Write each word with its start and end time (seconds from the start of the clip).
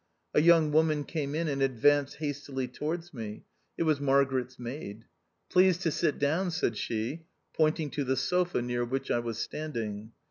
A 0.33 0.41
young 0.41 0.71
woman 0.71 1.03
came 1.03 1.35
in, 1.35 1.47
and 1.47 1.61
ad 1.61 1.79
vanced 1.79 2.15
hastily 2.15 2.67
towards 2.67 3.13
me. 3.13 3.43
It 3.77 3.83
was 3.83 3.99
Mar 3.99 4.25
garet's 4.25 4.57
maid. 4.57 5.05
"Please 5.51 5.77
to 5.77 5.91
sit 5.91 6.17
down," 6.17 6.49
said 6.49 6.75
she, 6.75 7.25
pointing 7.55 7.91
to 7.91 8.03
the 8.03 8.15
sofa 8.17 8.63
near 8.63 8.83
which 8.83 9.11
I 9.11 9.19
was 9.19 9.37
standing. 9.37 10.13